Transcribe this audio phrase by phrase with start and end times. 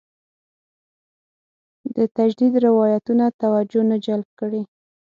[1.95, 4.61] د تجدید روایتونه توجه نه جلب کړې.